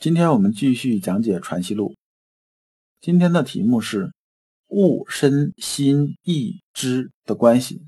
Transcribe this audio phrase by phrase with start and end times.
[0.00, 1.90] 今天我们继续讲解《传习录》，
[3.02, 4.14] 今天的题目是
[4.68, 7.82] 物身心意知的关系，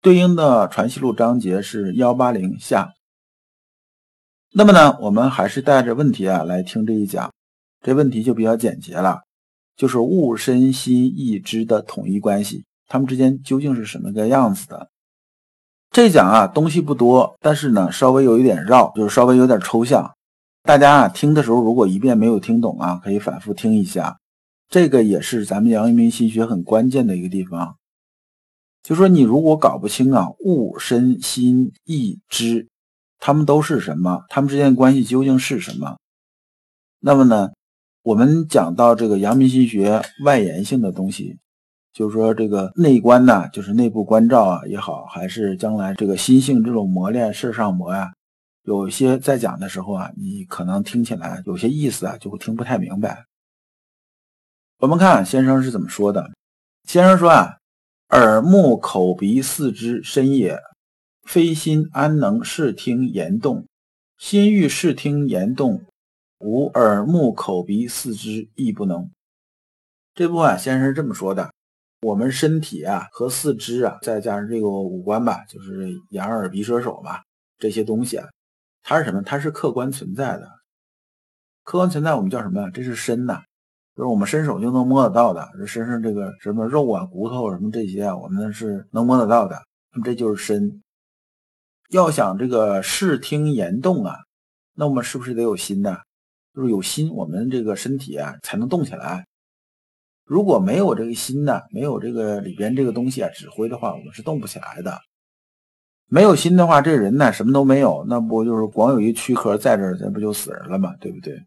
[0.00, 2.94] 对应的《传习录》章节是幺八零下。
[4.54, 7.30] 那么呢，我们还是带着问题啊来听这一讲，
[7.82, 9.20] 这问题就比较简洁了，
[9.76, 14.88] 就是物身心意知的统一关系，它们之间究竟是什么个样子的？
[15.90, 20.10] 这讲啊东西不多，但是呢稍微有一点绕，就是稍微有点抽象。
[20.64, 24.18] 大家啊，听的时候如果一遍没有听懂啊，可以反复听一下。
[24.68, 27.76] 这个也是咱们阳明心学很关键的一个地方。
[28.80, 32.68] 就说你如果搞不清啊，物、身、心、意、知，
[33.18, 34.22] 他们都是什么？
[34.28, 35.98] 他们之间的关系究竟是什么？
[37.00, 37.50] 那么呢，
[38.04, 41.38] 我们讲到这个阳明心学外延性的东西，
[41.92, 48.12] 就是说这个内观呢，就是内部关照啊也好，还是将来这个心性这种磨练事上磨呀。
[48.64, 53.24] 有些在讲的时候啊，你可能听起来有些意思啊，就会听不太明白。
[54.78, 56.30] 我们看先生是怎么说的。
[56.88, 57.58] 先生说啊，
[58.10, 60.60] 耳目口鼻四肢身也，
[61.22, 63.66] 非心安能视听言动？
[64.16, 65.84] 心欲视听言动，
[66.38, 69.10] 无耳目口鼻四肢亦不能。
[70.14, 71.52] 这部分先生是这么说的：
[72.02, 77.24] 我们身体啊和四肢啊，再加上这个五官吧，就是眼耳鼻舌手吧，
[77.58, 78.28] 这些东西啊。
[78.82, 79.22] 它是什么？
[79.22, 80.48] 它是客观存在的。
[81.62, 82.70] 客观存在，我们叫什么呀？
[82.74, 83.40] 这是身呐，
[83.96, 85.48] 就是我们伸手就能摸得到的。
[85.58, 89.56] 这身上这个什么肉啊、骨头什么这些啊，我们是能摸得到的。
[89.92, 90.82] 那么这就是身。
[91.90, 94.16] 要想这个视听言动啊，
[94.74, 95.98] 那我们是不是得有心呢？
[96.54, 99.26] 就是有心，我们这个身体啊才能动起来。
[100.24, 104.98] 如果没有这个心呢，没有这个里边这个东西啊指挥的话，我们是动不起来的。
[106.08, 110.94] 没有心的话，这人呢什么都没有，那不就是光有一躯壳在这儿，这不就死人了吗？
[111.00, 111.42] 对不对？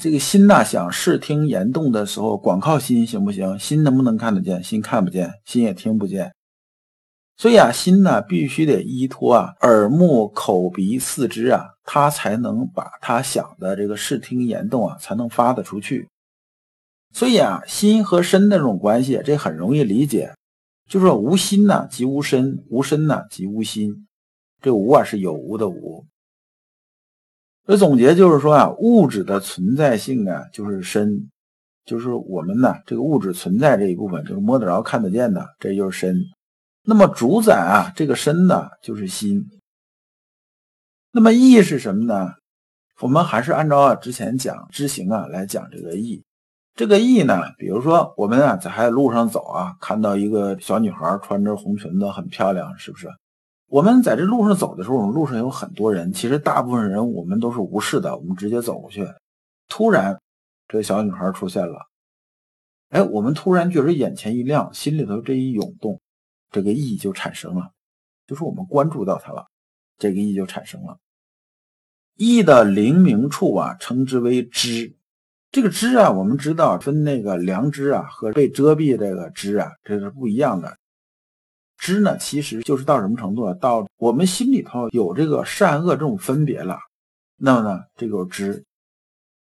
[0.00, 3.58] 这个心呐，想视听言动的时候，光靠心行不行？
[3.58, 4.62] 心能不能看得见？
[4.64, 6.32] 心看不见，心也听不见。
[7.36, 16.08] 所以啊，心呢必须得依托啊耳目口鼻四肢啊，他才能把他想的这个视听言动啊，才能发得出去。
[17.12, 20.32] 所以啊，心和身那种关系，这很容易理解。
[20.90, 24.08] 就是说无心呢，即无身；无身呢，即无心。
[24.60, 26.04] 这无啊，是有无的无。
[27.64, 31.30] 这总结就是说啊，物质的存在性啊，就是身，
[31.84, 36.20] 就是我们呢这个物质存在这一部分，就是摸得着、看得见的，这就是身。
[36.82, 39.46] 那么主宰啊这个身呢，就是心。
[41.12, 42.32] 那么意是什么呢？
[42.98, 46.24] 我们还是按照之前讲知行啊来讲这个意。
[46.80, 53.06] 这个意呢，比如说我们啊在海路上走啊，看到一个小女孩穿着红裙子，很漂亮，是不是？
[53.66, 59.06] 我们在这路上走的时候，路上有很多人，其实大部分人我们都是无视的，我们直接走过去。
[59.68, 60.18] 突然，
[60.68, 61.80] 这个小女孩出现了，
[62.88, 66.00] 哎，我们突然觉得眼前一亮，心里头这一涌动，
[66.50, 67.72] 这个意就产生了，
[68.26, 69.44] 就是我们关注到她了，
[69.98, 70.96] 这个意就产生了。
[72.16, 74.96] 意的灵明处啊，称之为知。
[75.52, 80.76] 这个知啊，我们知道分那个良知啊和被遮蔽这个知啊，这是不一样的。
[81.76, 83.54] 知呢，其实就是到什么程度啊？
[83.54, 86.78] 到我们心里头有这个善恶这种分别了，
[87.36, 88.62] 那么呢，这个知，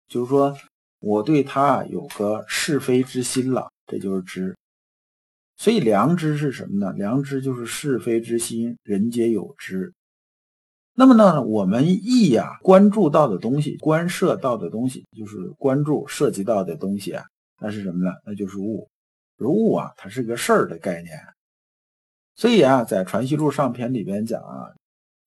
[0.08, 0.56] 就是说
[1.00, 4.56] 我对他有个是非之心了，这就是知。
[5.58, 6.94] 所以良知是什么呢？
[6.94, 9.92] 良知就是是非之心，人皆有之。
[11.02, 17.26] 那么呢，我们意呀关注到的东西，关涉到的东西，就是关注涉及到的东西啊，
[17.60, 18.12] 那是什么呢？
[18.24, 18.88] 那就是物。
[19.40, 21.18] 而物啊，它是个事儿的概念。
[22.36, 24.70] 所以啊，在《传习录》上篇里边讲啊，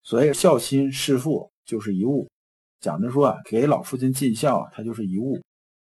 [0.05, 2.31] 所谓孝亲事父就是一物，
[2.79, 5.43] 讲的说啊，给老父亲尽孝，它就是一物。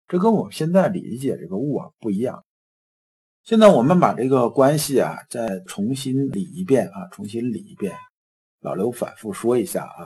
[0.07, 2.43] 这跟我们现在理解这个物啊不一样。
[3.43, 7.91] 现在我们把这个关系啊再重新理一遍啊，重新理一遍。
[8.61, 10.05] 老刘反复说一下啊，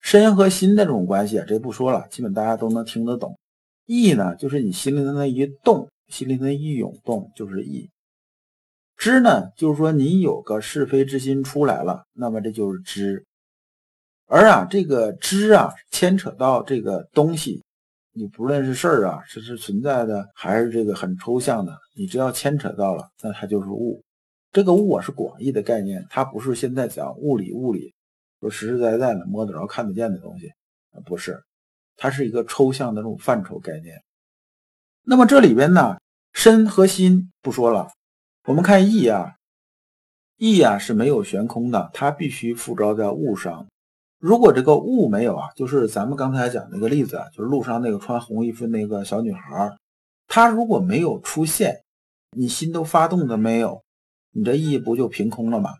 [0.00, 3.38] 身和心的这种关系，这不说了，基本大家都能听得懂。
[3.86, 7.90] 意呢，就是你心里的那一动，心里的一涌动，就是意。
[8.96, 13.24] 知呢，就是说你有个是非之心出来了，那么这就是知。
[14.26, 17.64] 而啊，这个知啊，牵扯到这个东西，
[18.12, 24.02] 你不论是事儿啊，是是存在的，还是这个很抽象的，你只要牵扯到了，那它就是物。
[24.52, 27.94] 这个物啊是广义的概念，它不是现在讲物理物理，
[28.40, 30.52] 说实实在在的摸得着、看得见的东西，
[31.04, 31.42] 不是，
[31.96, 34.02] 它是一个抽象的这种范畴概念。
[35.02, 35.98] 那么这里边呢，
[36.32, 37.88] 身和心不说了，
[38.44, 39.36] 我们看意啊，
[40.36, 43.66] 意啊是没有悬空的，它必须附着在物上。
[44.18, 49.74] 如果这个物没有啊，就是咱们刚才讲那个例子啊，就是路上那个穿红衣服那个小女孩，
[50.26, 51.82] 她如果没有出现，
[52.36, 53.82] 你心都发动的没有，
[54.32, 55.70] 你这意不就凭空了吗？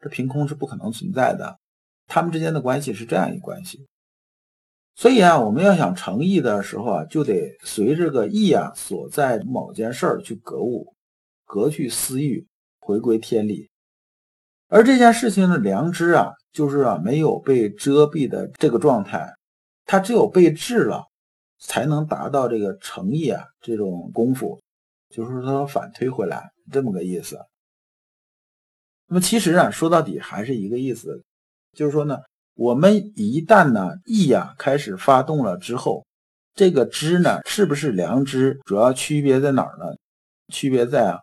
[0.00, 1.58] 这凭空是不可能存在的，
[2.06, 3.86] 他们之间的关系是这样一关系。
[4.94, 10.94] 所以啊，我们要想成意的时候啊，就得随这个意啊所在某件事儿去格物，
[11.44, 12.46] 格去私欲，
[12.80, 13.70] 回归天理。
[14.68, 16.32] 而这件事情的良知啊。
[16.50, 19.32] 就是啊，没有被遮蔽的这个状态，
[19.84, 21.04] 它只有被治了，
[21.60, 24.58] 才能达到这个诚意啊这种功夫，
[25.10, 27.38] 就是说反推回来这么个意思。
[29.08, 31.22] 那么其实啊，说到底还是一个意思，
[31.72, 32.20] 就是说呢，
[32.54, 36.04] 我们一旦呢意啊开始发动了之后，
[36.54, 39.96] 这个知呢是不是良知，主要区别在哪儿呢？
[40.52, 41.20] 区别在啊，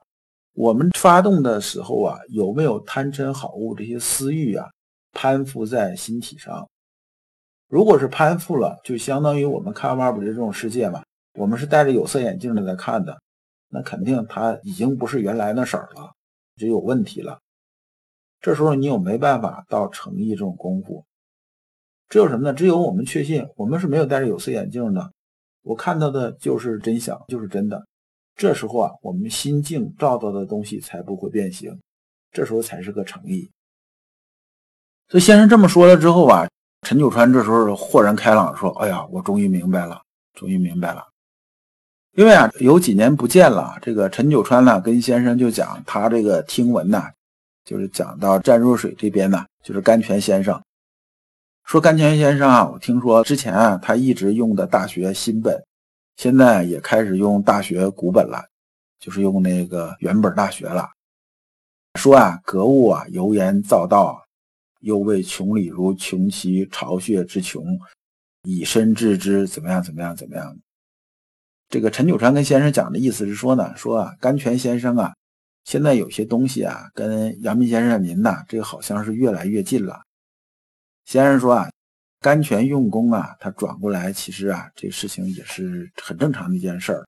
[0.54, 4.68] 我们发动的时候啊，有没有贪嗔好恶这些私欲啊？
[5.14, 6.68] 攀附在心体上，
[7.70, 11.04] 如果是攀附了，就相当于我们看外边的这种世界嘛。
[11.40, 13.18] 我们是戴着有色眼镜的在看的，
[13.70, 16.12] 那肯定它已经不是原来那色儿了，
[16.58, 17.40] 就有问题了。
[18.46, 21.04] 这时候你有没办法到诚意这种功夫？
[22.08, 22.54] 只有什么呢？
[22.54, 25.12] 只有我们确信我们是没有戴着有色眼镜的，
[25.64, 27.84] 我看到的就是真相，就是真的。
[28.36, 31.76] 这时候啊，我们心境照到的东西才不会变形，
[32.32, 33.50] 这时候才是个诚意。
[35.08, 36.48] 所以先生这么说了之后啊，
[36.84, 40.00] 陈九川这时候豁然开朗说：“哎呀，我终于明白了，
[40.36, 41.04] 终于明白了。
[42.16, 47.12] 因为啊，有几年不见了，这个陈九川呢跟先生就讲他这个听闻呐，
[47.66, 50.64] 就是讲到湛若水这边呢，就是甘泉先生
[51.66, 55.62] 说，甘泉先生啊，我听说之前啊他一直用的大学新本，
[56.16, 58.46] 现在也开始用大学古本了，
[59.00, 60.88] 就是用那个原本大学了。
[61.96, 64.22] 说啊，格物啊，油盐造道。”
[64.86, 67.66] 又谓穷理如穷其巢穴之穷，
[68.44, 69.82] 以身治之，怎么样？
[69.82, 70.16] 怎么样？
[70.16, 70.56] 怎么样？
[71.70, 75.16] 这个陈九川跟先生讲的意思是说呢，说啊，甘泉先生啊，
[75.66, 80.00] 现在有些东西啊，跟阳明先生您呐，这个好像是越来越近了。
[81.06, 81.70] 先生说啊，
[82.22, 87.08] 甘泉用功啊，他转过来，其实啊，这事情也是很正常的一件事儿。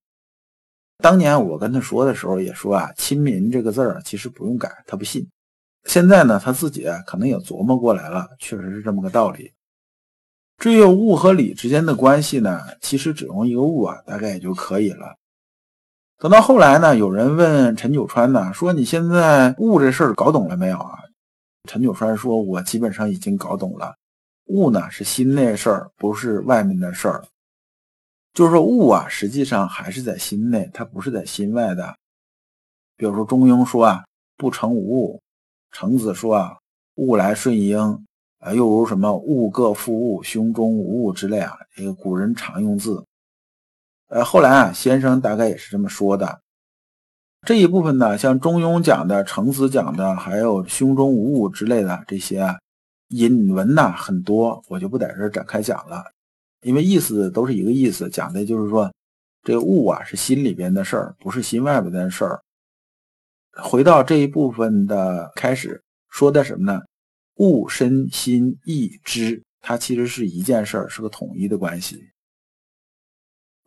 [0.98, 5.28] 当年我跟他说的时候，也说啊，亲民这个字儿其实不用改，他不信。
[5.84, 9.54] 现在呢，他自己可能也琢磨过来了，确实是这么个道理。
[10.58, 15.16] 至于物和理之间的关系呢，其实只用一个物啊，大概也就可以了。
[16.20, 20.98] 等到后来呢，有人问陈九川呢，说你现在物这事儿搞懂了没有啊？
[21.66, 23.94] 陈九川说，我基本上已经搞懂了。
[24.48, 27.24] 物呢是心内事儿，不是外面的事儿。
[28.34, 31.96] 就是说物啊，实际上还是在心内，它不是在心外的。
[32.96, 34.04] 比如说中庸说啊，
[34.38, 35.22] 不成无物。
[35.72, 36.58] 程子说啊，
[36.96, 37.78] 物来顺应
[38.40, 43.04] 啊，又如什么物各复物，胸中无物之类啊，这个古人常用字。
[44.10, 46.42] 呃，后来啊，先生大概也是这么说的。
[47.46, 52.48] 这一部分呢，像中庸讲的、程子讲的，还有胸中无物之类的这些
[53.10, 56.04] 引文呐，很多，我就不在这展开讲了，
[56.62, 58.92] 因为意思都是一个意思，讲的就是说，
[59.44, 62.42] 这个物啊是心里边的事儿，不是心外边的事儿。
[63.52, 66.82] 回到这一部分的开始说的什么呢？
[67.36, 72.02] 物身心意知，它其实是一件事儿，是个统一的关系。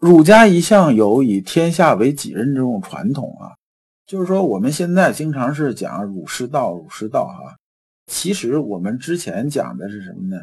[0.01, 3.53] 儒家一向有以天下为己任这种传统啊，
[4.07, 7.55] 就是说我们现在经常是讲儒释道，儒释道哈。
[8.07, 10.41] 其实我们之前讲的是什么呢？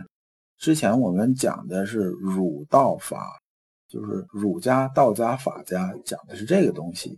[0.59, 3.39] 之前我们讲的是儒道法，
[3.87, 7.17] 就是儒家、道家、法家讲的是这个东西。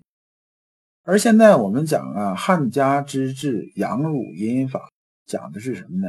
[1.04, 4.90] 而现在我们讲啊，汉家之治阳儒阴法，
[5.26, 6.08] 讲的是什么呢？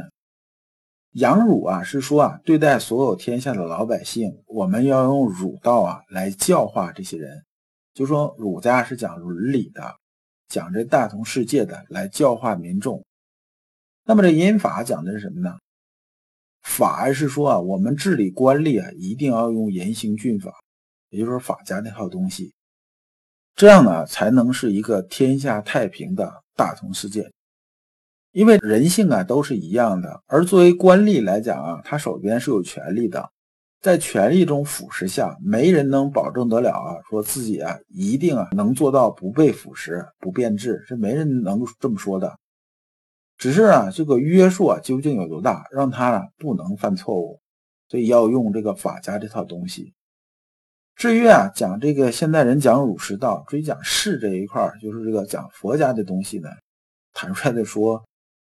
[1.13, 7.43] 养儒啊，是说啊，对待所有天下的老百姓，我们要用儒道啊来教化这些人。
[7.93, 9.95] 就说儒家是讲伦理的，
[10.47, 13.03] 讲这大同世界的，来教化民众。
[14.05, 15.57] 那么这阴法讲的是什么呢？
[16.61, 20.53] 法是说啊，我们治理官吏啊，一定要用严刑峻法，
[21.09, 22.53] 也就是说法家那套东西。
[23.55, 27.29] 这样呢，才能是一个天下太平的大同世界。
[28.31, 33.29] 因为人性啊都是一样的，而作为官吏来讲啊，他手边是有权力的，
[33.81, 42.37] 在权力中腐蚀下，没人能保证得了啊，说自己啊一定啊能做到不被腐蚀、不变质，这没人能这么说的。
[43.37, 47.41] 只是啊，这个约束啊究竟有多大，让他呢不能犯错误，
[47.89, 49.93] 所以要用这个法家这套东西。
[50.95, 56.47] 至于啊讲这个现代人讲儒释道，追讲士这一块就是这个讲佛家的东西呢，
[57.11, 58.01] 坦率的说。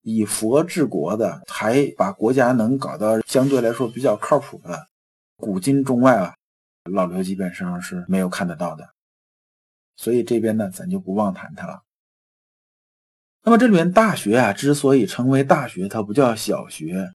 [0.10, 4.88] 以佛治国的，还把国家能搞到相对来说比较靠谱的，
[5.36, 6.34] 古今中外啊，
[6.90, 8.88] 老刘基本上是没有看得到的。
[9.98, 11.82] 所以这边呢，咱就不妄谈它了。
[13.44, 17.12] 那么这里面大学啊，之所以称为大学，它不叫小学，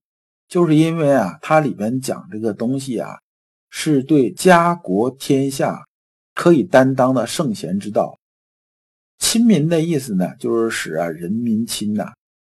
[0.46, 3.18] 就是因为啊，它里边讲这个东西啊，
[3.70, 5.86] 是对家国天下
[6.34, 8.18] 可以担当的圣贤之道。
[9.18, 12.12] 亲民的意思呢，就是使啊人民亲呐。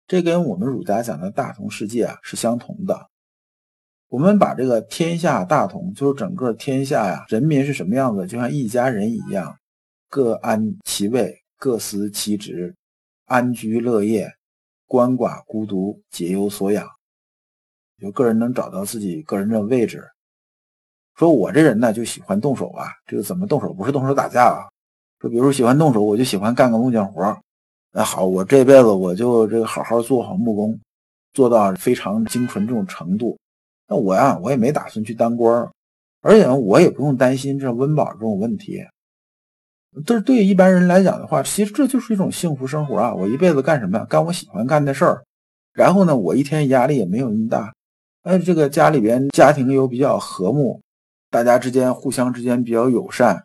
[0.07, 3.09] 这跟我们儒家讲的大同世界啊是相同的。
[4.07, 9.57] 我们把这个天下大同，就是整个天下呀，人民是什么样子，就像一家人一样，
[10.09, 12.75] 各安其位，各司其职，
[13.25, 14.31] 安居乐业，
[14.87, 16.87] 鳏寡孤独皆有所养，
[17.99, 20.07] 就个人能找到自己个人的位置。
[21.15, 23.73] 说我这人呢就喜欢动手啊，这个怎么动手？
[23.73, 24.69] 不是动手打架啊。
[25.19, 27.41] 说比如喜欢动手，我就喜欢干个木匠活。
[27.97, 30.77] 那好，我这辈子我就这个好好做好木工，
[31.31, 33.37] 做到非常精纯这种程度。
[33.87, 35.65] 那我呀，我也没打算去当官
[36.19, 38.83] 而且我也不用担心这温饱这种问题。
[40.05, 43.15] 这是对一般人来讲的话，其实这就是一种幸福生活啊！
[43.15, 44.05] 我一辈子干什么呀？
[44.09, 45.23] 干我喜欢干的事儿。
[45.71, 47.73] 然后呢，我一天压力也没有那么大。
[48.23, 50.81] 哎，这个家里边家庭又比较和睦，
[51.29, 53.41] 大家之间互相之间比较友善，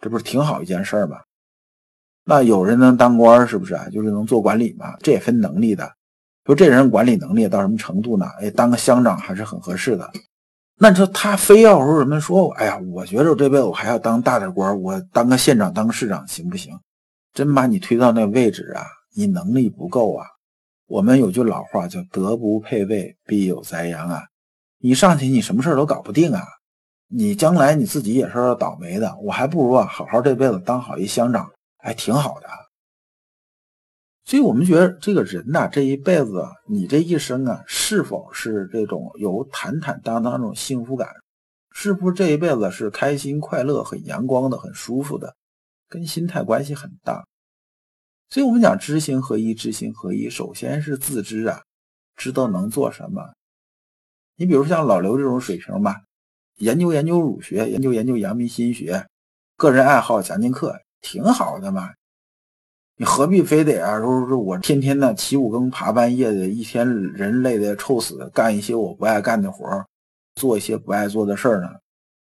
[0.00, 1.18] 这不是挺好一件事儿吗？
[2.30, 3.88] 那有人能当官是不是啊？
[3.90, 4.94] 就是能做管理嘛？
[4.98, 5.90] 这也分能力的。
[6.44, 8.26] 说这人管理能力到什么程度呢？
[8.38, 10.06] 哎，当个乡长还是很合适的。
[10.78, 16.78] 那你说他非要说什么说，哎呀，我觉得我这辈子我还要当大点官，我当个县长、当个市长行不行？
[17.32, 18.84] 真把你推到那位置啊，
[19.16, 20.26] 你能力不够啊。
[20.86, 24.20] 我们有句老话叫“德不配位，必有灾殃”啊。
[24.80, 26.42] 你上去，你什么事都搞不定啊。
[27.08, 29.16] 你将来你自己也是要倒霉的。
[29.22, 31.50] 我还不如啊，好好这辈子当好一乡长。
[31.88, 32.48] 还挺好的，
[34.26, 41.08] 所以我们觉得这个人呐，这一辈子啊，你这一生啊，是否是这种有坦坦荡荡这种幸福感？
[41.70, 45.34] 是不是这一辈子是开心、快乐、很阳光的、很舒服的？
[45.88, 47.26] 跟心态关系很大。
[48.28, 51.62] 所以我们讲知行合一，知行合一，首先是自知啊，
[52.16, 53.32] 知道能做什么。
[54.36, 56.02] 你比如像老刘这种水平吧，
[56.56, 59.06] 研究研究儒学，研究研究阳明心学，
[59.56, 60.78] 个人爱好讲讲课。
[61.00, 61.90] 挺好的嘛，
[62.96, 63.98] 你何必非得啊？
[64.00, 69.86] 说说我天天呢起五更爬半夜的，一天人累的臭死，干一些我不爱干的活，
[70.34, 71.68] 做一些不爱做的事儿呢？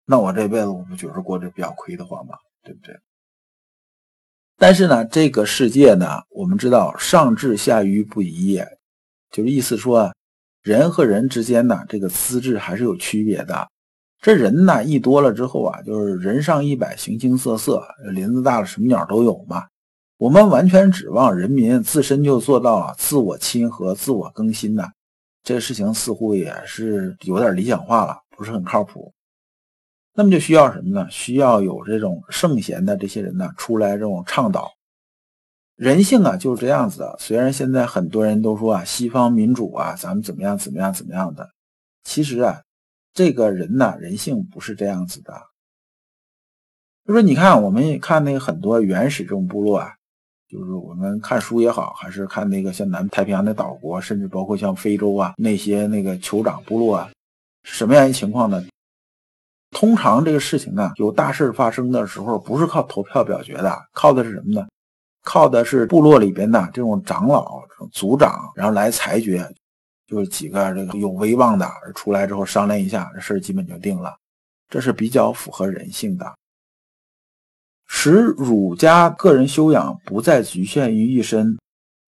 [0.04, 2.36] 那我这辈子我不觉得过得比较亏得慌吗？
[2.62, 2.98] 对不对？
[4.56, 8.78] 但是呢，这个世界呢，我们知道上智下愚不移也，
[9.30, 10.14] 就是意思说，
[10.62, 13.68] 人和人之间呢，这个资质还是有区别的。
[14.24, 19.66] 这人呢一多了之后啊，就是人上一百，形形色色，林子大了什么鸟都有嘛。
[20.16, 24.88] 我们完全指望人民自身就做到了自我亲和、自我更新呢，
[25.42, 29.12] 这个事情似乎也是有点理想化了，不是很靠谱。
[30.14, 31.06] 那么就需要什么呢？
[31.10, 34.72] 需要有这种圣贤的这些人呢出来这种倡导。
[35.76, 37.14] 人性啊就是这样子的。
[37.18, 41.46] 虽然现在很多人都说啊，西方民主啊，咱们怎么样怎么样怎么样的，
[42.04, 42.62] 其实啊。
[43.14, 45.32] 这个人呢，人性不是这样子的。
[47.06, 49.92] 就说你看，我们看那个很多原始这种部落啊，
[50.48, 57.10] 就是我们看书也好，还是看那个像南太平洋的岛国，甚至包括像非洲啊那些那个酋长部落啊，
[57.62, 58.64] 什么样一情况呢？
[59.70, 64.66] 通常这个事情呢，有大事发生的时候，不是靠投票表决的，靠的是什么呢？
[65.22, 69.48] 靠的是部落里边的这种长老、这种族长，然后来裁决。
[70.06, 74.16] 就是几个这个有威望的出来之后商量一下，这事儿基本就定了，
[74.68, 76.34] 这是比较符合人性的。
[77.86, 81.58] 使儒家个人修养不再局限于一身，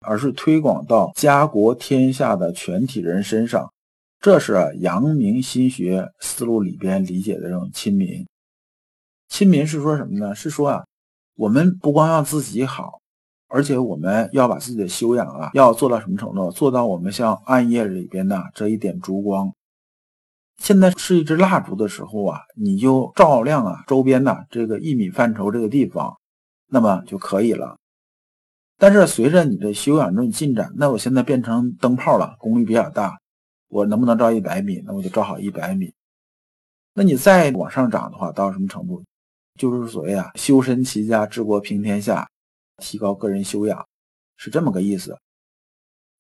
[0.00, 3.72] 而是推广到家国天下的全体人身上，
[4.20, 8.26] 这是阳明心学思路里边理解的这种亲民。
[9.28, 10.34] 亲民是说什么呢？
[10.34, 10.84] 是说啊，
[11.36, 13.00] 我们不光要自己好。
[13.56, 16.50] 而且我们要把自己的修养啊，要做到什么程度？
[16.50, 19.50] 做到我们像暗夜里边的这一点烛光。
[20.58, 26.14] 现在是一支蜡烛的时候啊，你就照亮啊周边的这个一米范畴这个地方，
[26.68, 27.78] 那么就可以了。
[28.76, 33.18] 但是随着你的修养这种进展，那我现在变成灯泡了，功率比较大，
[33.68, 34.82] 我能不能照一百米？
[34.84, 35.94] 那我就照好一百米。
[36.92, 39.02] 那你再往上涨的话，到什么程度？
[39.58, 42.28] 就是所谓啊，修身齐家治国平天下，
[42.78, 43.86] 提高个人修养，
[44.36, 45.18] 是这么个意思。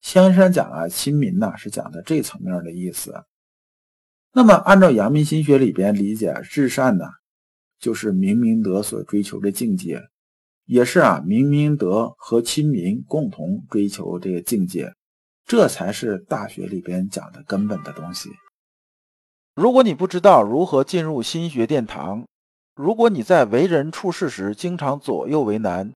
[0.00, 3.24] 香山讲啊，亲民呢，是讲的这层面的意思。
[4.32, 7.06] 那么按照阳明心学里边理解，至善呢，
[7.78, 10.00] 就是明明德所追求的境界，
[10.66, 14.92] 也是啊，明明德和亲民共同追求这个境界，
[15.44, 18.30] 这才是大学里边讲的根本的东西。
[19.54, 22.26] 如果你不知道如何进入心学殿堂，
[22.74, 25.92] 如果你在为人处事时经常左右为难，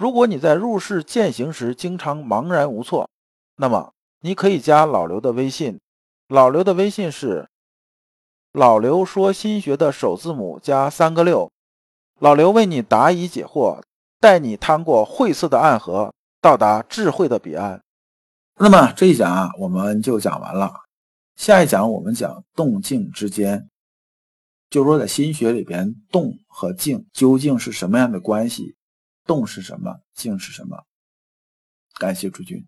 [0.00, 3.10] 如果你在入世践行时经常茫然无措，
[3.56, 5.78] 那么你可以加老刘的微信，
[6.26, 7.46] 老刘的微信是
[8.50, 11.50] 老刘说心学的首字母加三个六，
[12.18, 13.82] 老刘为你答疑解惑，
[14.18, 17.82] 带你趟过晦涩的暗河，到达智慧的彼岸。
[18.58, 20.72] 那么这一讲啊，我们就讲完了。
[21.36, 23.68] 下一讲我们讲动静之间。
[24.70, 28.76] 就是说，在心学里边，动和静究竟是什么样的关系？
[29.30, 30.02] 动是什么？
[30.12, 30.84] 静是什么？
[32.00, 32.66] 感谢诸君。